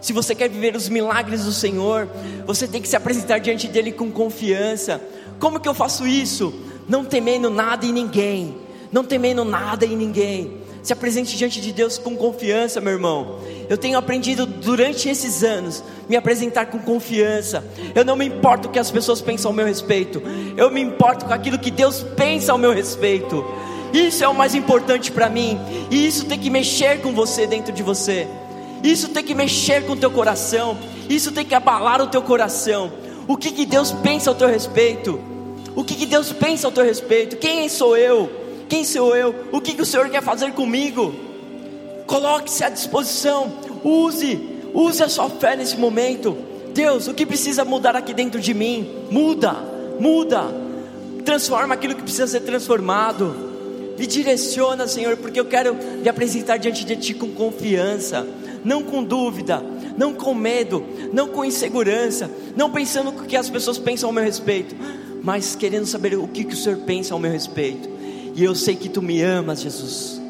[0.01, 2.09] Se você quer viver os milagres do Senhor,
[2.47, 5.01] você tem que se apresentar diante dele com confiança.
[5.39, 6.53] Como que eu faço isso?
[6.89, 8.57] Não temendo nada e ninguém.
[8.91, 10.59] Não temendo nada e ninguém.
[10.83, 13.41] Se apresente diante de Deus com confiança, meu irmão.
[13.69, 17.65] Eu tenho aprendido durante esses anos me apresentar com confiança.
[17.93, 20.23] Eu não me importo o que as pessoas pensam ao meu respeito.
[20.57, 23.45] Eu me importo com aquilo que Deus pensa ao meu respeito.
[23.93, 25.59] Isso é o mais importante para mim.
[25.91, 28.29] E isso tem que mexer com você dentro de você.
[28.85, 30.79] Isso tem que mexer com o teu coração.
[31.09, 32.93] Isso tem que abalar o teu coração.
[33.29, 35.21] O que, que Deus pensa ao teu respeito?
[35.75, 37.37] O que, que Deus pensa ao teu respeito?
[37.37, 38.31] Quem sou eu?
[38.69, 39.35] Quem sou eu?
[39.53, 41.15] O que, que o Senhor quer fazer comigo?
[42.07, 43.53] Coloque-se à disposição.
[43.85, 44.41] Use,
[44.73, 46.37] use a sua fé nesse momento.
[46.73, 48.89] Deus, o que precisa mudar aqui dentro de mim?
[49.11, 49.55] Muda,
[49.99, 50.45] muda.
[51.25, 53.35] Transforma aquilo que precisa ser transformado.
[53.99, 58.27] Me direciona, Senhor, porque eu quero me apresentar diante de Ti com confiança,
[58.65, 59.63] não com dúvida,
[59.97, 64.23] não com medo, não com insegurança, não pensando o que as pessoas pensam ao meu
[64.23, 64.75] respeito,
[65.23, 67.89] mas querendo saber o que, que o Senhor pensa ao meu respeito.
[68.35, 70.21] E eu sei que Tu me amas, Jesus.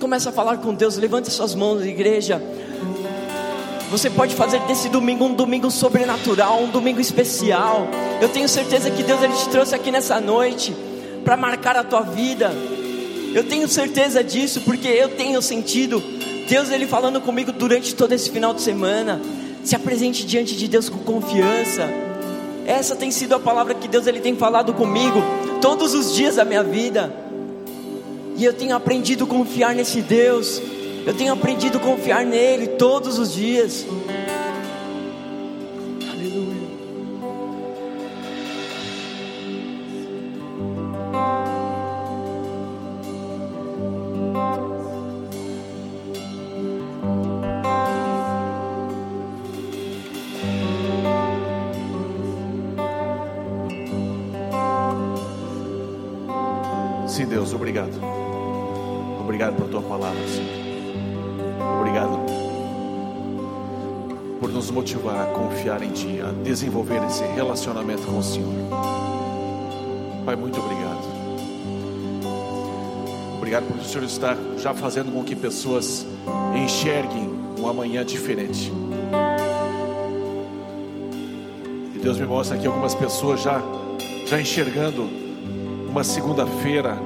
[0.00, 2.42] Começa a falar com Deus, levante suas mãos, igreja.
[3.90, 7.86] Você pode fazer desse domingo um domingo sobrenatural, um domingo especial.
[8.20, 10.76] Eu tenho certeza que Deus ele te trouxe aqui nessa noite
[11.24, 12.52] para marcar a tua vida.
[13.32, 16.02] Eu tenho certeza disso porque eu tenho sentido
[16.48, 19.20] Deus ele falando comigo durante todo esse final de semana.
[19.64, 21.88] Se apresente diante de Deus com confiança.
[22.64, 25.20] Essa tem sido a palavra que Deus ele tem falado comigo
[25.60, 27.12] todos os dias da minha vida.
[28.36, 30.60] E eu tenho aprendido a confiar nesse Deus.
[31.06, 33.86] Eu tenho aprendido a confiar nele todos os dias.
[66.56, 68.50] Desenvolver esse relacionamento com o Senhor.
[70.24, 71.04] Pai, muito obrigado.
[73.36, 76.06] Obrigado por o Senhor estar já fazendo com que pessoas
[76.54, 77.28] enxerguem
[77.60, 78.72] um amanhã diferente.
[81.94, 83.60] E Deus me mostra aqui algumas pessoas já,
[84.26, 85.06] já enxergando
[85.90, 86.96] uma segunda-feira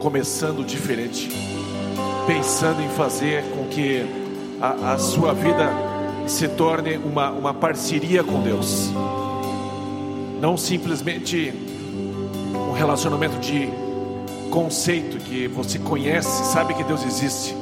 [0.00, 1.28] começando diferente,
[2.26, 4.06] pensando em fazer com que
[4.58, 5.95] a, a sua vida
[6.26, 8.90] se torne uma, uma parceria com Deus,
[10.40, 11.52] não simplesmente
[12.54, 13.68] um relacionamento de
[14.50, 17.54] conceito que você conhece, sabe que Deus existe.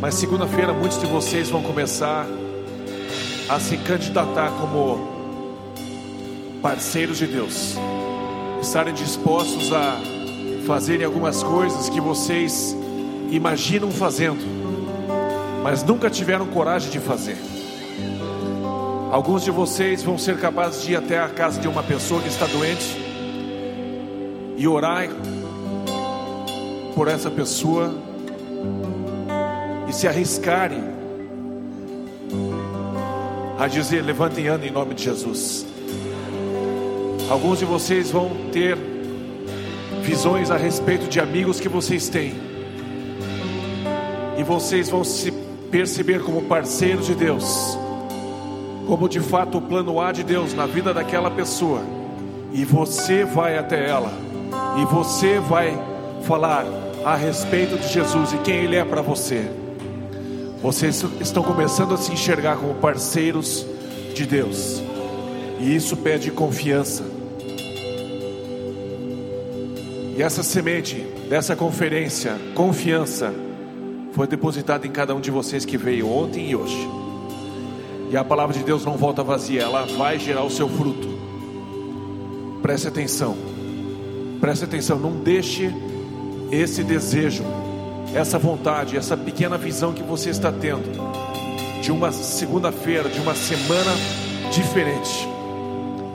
[0.00, 2.26] Mas segunda-feira muitos de vocês vão começar
[3.48, 5.08] a se candidatar como
[6.62, 7.76] parceiros de Deus,
[8.62, 10.00] estarem dispostos a
[10.66, 12.76] fazerem algumas coisas que vocês
[13.30, 14.59] imaginam fazendo,
[15.62, 17.36] mas nunca tiveram coragem de fazer.
[19.10, 22.28] Alguns de vocês vão ser capazes de ir até a casa de uma pessoa que
[22.28, 22.96] está doente
[24.56, 25.08] e orar
[26.94, 27.94] por essa pessoa
[29.88, 30.84] e se arriscarem
[33.58, 35.66] a dizer: levantem e em nome de Jesus.
[37.28, 38.78] Alguns de vocês vão ter
[40.02, 42.34] visões a respeito de amigos que vocês têm,
[44.38, 47.78] e vocês vão se perceber como parceiros de Deus,
[48.86, 51.82] como de fato o plano A de Deus na vida daquela pessoa,
[52.52, 54.12] e você vai até ela,
[54.80, 55.78] e você vai
[56.24, 56.66] falar
[57.04, 59.48] a respeito de Jesus e quem Ele é para você.
[60.60, 63.64] Vocês estão começando a se enxergar como parceiros
[64.14, 64.82] de Deus,
[65.60, 67.04] e isso pede confiança.
[70.16, 70.96] E essa semente
[71.30, 73.32] dessa conferência, confiança,
[74.12, 76.88] foi depositada em cada um de vocês que veio ontem e hoje.
[78.10, 81.08] E a palavra de Deus não volta vazia, ela vai gerar o seu fruto.
[82.60, 83.36] Preste atenção,
[84.40, 85.72] preste atenção, não deixe
[86.50, 87.44] esse desejo,
[88.14, 90.90] essa vontade, essa pequena visão que você está tendo
[91.80, 93.92] de uma segunda-feira, de uma semana
[94.52, 95.28] diferente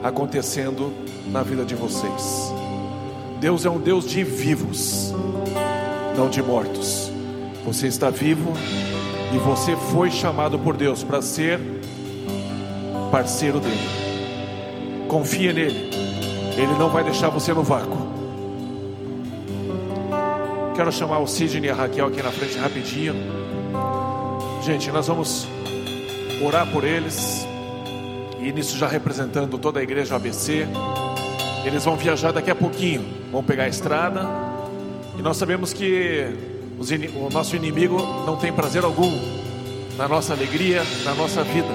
[0.02, 0.92] acontecendo
[1.30, 2.52] na vida de vocês.
[3.40, 5.12] Deus é um Deus de vivos,
[6.16, 7.15] não de mortos.
[7.66, 8.52] Você está vivo
[9.34, 11.58] e você foi chamado por Deus para ser
[13.10, 13.76] parceiro dele.
[15.08, 15.90] Confia nele,
[16.56, 18.06] ele não vai deixar você no vácuo.
[20.76, 23.14] Quero chamar o Sidney e a Raquel aqui na frente rapidinho.
[24.62, 25.48] Gente, nós vamos
[26.40, 27.48] orar por eles.
[28.40, 30.68] E nisso já representando toda a igreja ABC.
[31.64, 34.24] Eles vão viajar daqui a pouquinho, vão pegar a estrada.
[35.18, 37.96] E nós sabemos que o nosso inimigo
[38.26, 39.10] não tem prazer algum
[39.96, 41.68] na nossa alegria, na nossa vida.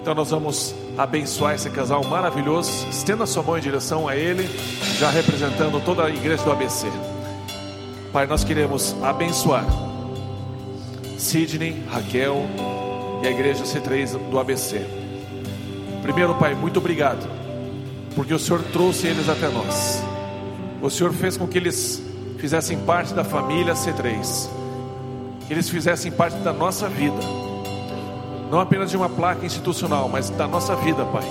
[0.00, 2.88] Então nós vamos abençoar esse casal maravilhoso.
[2.88, 4.48] Estenda sua mão em direção a ele,
[4.98, 6.86] já representando toda a igreja do ABC.
[8.10, 9.66] Pai, nós queremos abençoar
[11.18, 12.46] Sidney, Raquel
[13.22, 14.80] e a igreja C3 do ABC.
[16.00, 17.28] Primeiro, Pai, muito obrigado,
[18.14, 20.02] porque o Senhor trouxe eles até nós.
[20.80, 22.07] O Senhor fez com que eles
[22.38, 24.48] fizessem parte da família C3,
[25.46, 27.18] que eles fizessem parte da nossa vida,
[28.50, 31.28] não apenas de uma placa institucional, mas da nossa vida, Pai.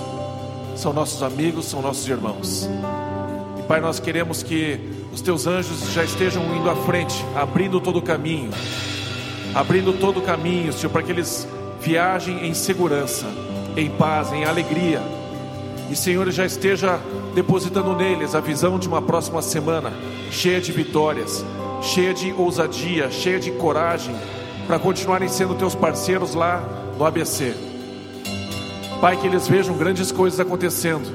[0.76, 2.68] São nossos amigos, são nossos irmãos.
[3.58, 4.78] E Pai, nós queremos que
[5.12, 8.50] os teus anjos já estejam indo à frente, abrindo todo o caminho,
[9.54, 11.48] abrindo todo o caminho, Senhor, para que eles
[11.80, 13.26] viajem em segurança,
[13.76, 15.00] em paz, em alegria.
[15.90, 17.00] E Senhor já esteja
[17.34, 19.92] depositando neles a visão de uma próxima semana
[20.30, 21.44] cheia de vitórias,
[21.82, 24.14] cheia de ousadia, cheia de coragem,
[24.66, 26.62] para continuarem sendo teus parceiros lá
[26.98, 27.54] no ABC.
[29.00, 31.08] Pai, que eles vejam grandes coisas acontecendo.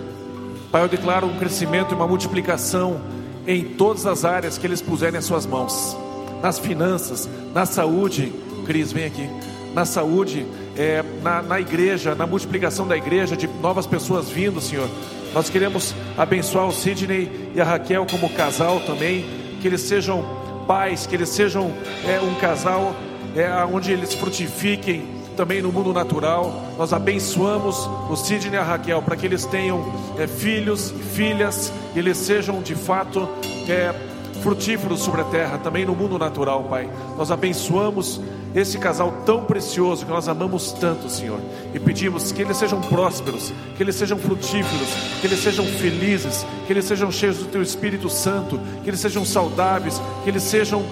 [0.71, 3.01] Pai, eu declaro um crescimento e uma multiplicação
[3.45, 5.95] em todas as áreas que eles puserem as suas mãos
[6.43, 8.33] nas finanças, na saúde.
[8.65, 9.29] Cris, vem aqui.
[9.73, 10.45] Na saúde,
[10.77, 14.89] é, na, na igreja, na multiplicação da igreja, de novas pessoas vindo, Senhor.
[15.33, 19.25] Nós queremos abençoar o Sidney e a Raquel como casal também,
[19.61, 20.23] que eles sejam
[20.67, 21.73] pais, que eles sejam
[22.05, 22.95] é, um casal
[23.35, 25.05] é, onde eles frutifiquem
[25.35, 26.61] também no mundo natural.
[26.77, 29.83] Nós abençoamos o Sidney e a Raquel para que eles tenham
[30.19, 33.27] é, filhos e filhas, e eles sejam de fato
[33.67, 33.93] é,
[34.41, 36.89] frutíferos sobre a terra, também no mundo natural, Pai.
[37.17, 38.21] Nós abençoamos
[38.55, 41.39] esse casal tão precioso que nós amamos tanto, Senhor,
[41.73, 44.89] e pedimos que eles sejam prósperos, que eles sejam frutíferos,
[45.19, 49.25] que eles sejam felizes, que eles sejam cheios do Teu Espírito Santo, que eles sejam
[49.25, 50.85] saudáveis, que eles sejam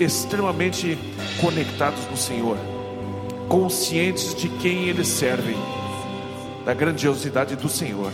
[0.00, 0.98] extremamente
[1.40, 2.56] conectados no Senhor,
[3.48, 5.56] conscientes de quem eles servem,
[6.64, 8.10] da grandiosidade do Senhor.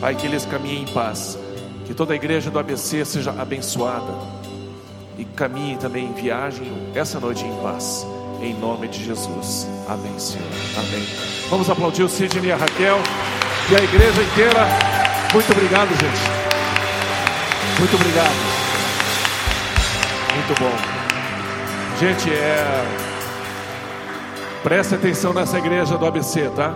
[0.00, 1.36] Pai, que eles caminhem em paz
[1.84, 4.37] que toda a igreja do ABC seja abençoada
[5.38, 6.66] caminhe também em viagem
[6.96, 8.04] essa noite em paz.
[8.42, 9.68] Em nome de Jesus.
[9.88, 10.44] Amém, Senhor.
[10.76, 11.06] Amém.
[11.48, 12.98] Vamos aplaudir o Sidney e a Raquel
[13.70, 14.66] e a igreja inteira.
[15.32, 17.78] Muito obrigado, gente.
[17.78, 18.34] Muito obrigado.
[20.34, 20.72] Muito bom.
[22.00, 22.84] Gente, é.
[24.64, 26.74] Preste atenção nessa igreja do ABC, tá?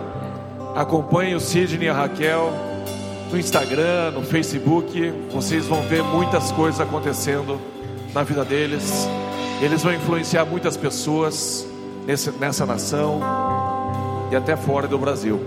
[0.73, 2.53] Acompanhe o Sidney e a Raquel
[3.29, 7.72] no Instagram, no Facebook, vocês vão ver muitas coisas acontecendo
[8.13, 9.07] na vida deles.
[9.61, 11.65] Eles vão influenciar muitas pessoas
[12.05, 13.19] nesse, nessa nação
[14.31, 15.39] e até fora do Brasil.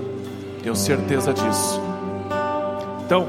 [0.62, 1.80] Tenho certeza disso.
[3.04, 3.28] Então,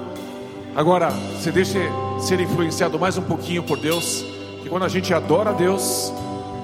[0.76, 1.78] agora, você deixe
[2.20, 4.26] ser influenciado mais um pouquinho por Deus,
[4.64, 6.12] que quando a gente adora Deus,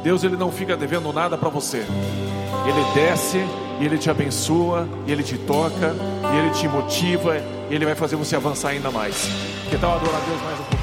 [0.04, 1.86] Deus ele não fica devendo nada para você.
[2.66, 3.38] Ele desce
[3.80, 5.96] e ele te abençoa, e ele te toca,
[6.34, 7.38] e ele te motiva,
[7.70, 9.28] e ele vai fazer você avançar ainda mais.
[9.70, 10.83] Que tal adorar Deus mais um pouquinho?